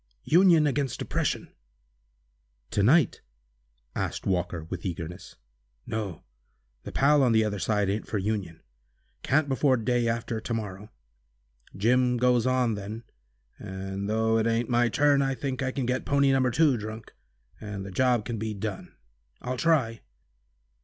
[0.25, 1.53] Union against oppression!"
[2.71, 3.21] "To night?"
[3.95, 5.35] asked Walker, with eagerness.
[5.85, 6.23] "No,
[6.81, 8.61] the pal on the other side ain't for Union.
[9.21, 10.89] Can't before day after to morrow.
[11.77, 13.03] Jim goes on then,
[13.59, 16.49] and though it ain't my turn, I think I can get pony No.
[16.49, 17.13] 2 drunk,
[17.59, 18.95] and the job can be done.
[19.43, 20.01] I'll try."